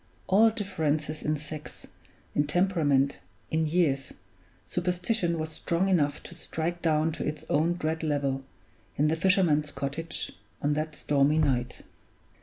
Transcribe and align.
All 0.25 0.49
differences 0.49 1.21
in 1.21 1.37
sex, 1.37 1.85
in 2.33 2.47
temperament, 2.47 3.19
in 3.51 3.67
years, 3.67 4.11
superstition 4.65 5.37
was 5.37 5.49
strong 5.51 5.87
enough 5.89 6.23
to 6.23 6.33
strike 6.33 6.81
down 6.81 7.11
to 7.11 7.23
its 7.23 7.45
own 7.51 7.75
dread 7.75 8.01
level, 8.01 8.43
in 8.95 9.09
the 9.09 9.15
fisherman's 9.15 9.69
cottage, 9.69 10.31
on 10.59 10.73
that 10.73 10.95
stormy 10.95 11.37
night. 11.37 11.81